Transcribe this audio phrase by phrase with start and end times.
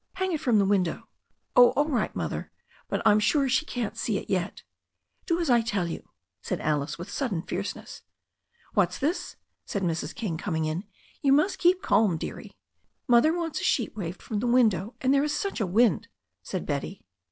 [0.13, 1.07] Hang it from the window."
[1.55, 2.15] "Oh, all right.
[2.15, 2.49] Mother.
[2.89, 4.63] But I'm sure she can't see it yet"
[5.27, 6.09] "Do as I tell you,"
[6.41, 8.01] said Alice, with sudden fierceness.
[8.73, 10.15] "What's this?" said Mrs.
[10.15, 10.85] King, coming in.
[11.21, 12.57] "You must keep calm, dearie."
[13.07, 16.07] "Mother wants a sheet waved from the window, and there is such a wind,"
[16.41, 17.03] said Betty.